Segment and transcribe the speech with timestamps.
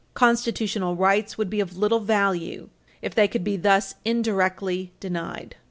[0.15, 2.69] Constitutional rights would be of little value
[3.03, 5.57] if they could be thus indirectly denied.